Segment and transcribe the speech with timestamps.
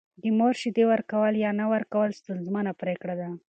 [0.21, 3.29] د مور شیدې ورکول یا نه ورکول ستونزمنه پرېکړه ده.